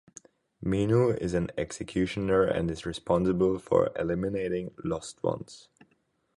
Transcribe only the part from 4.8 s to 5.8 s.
Lost Ones.